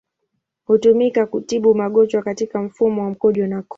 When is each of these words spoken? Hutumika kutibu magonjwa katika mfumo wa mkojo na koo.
Hutumika 0.65 1.25
kutibu 1.25 1.75
magonjwa 1.75 2.21
katika 2.21 2.61
mfumo 2.61 3.03
wa 3.03 3.09
mkojo 3.09 3.47
na 3.47 3.61
koo. 3.61 3.69